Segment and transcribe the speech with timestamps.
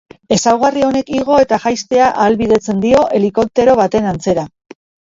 [0.35, 4.53] Ezaugarri honek igo eta jaistea ahalbidetzen dio, helikoptero baten antzera.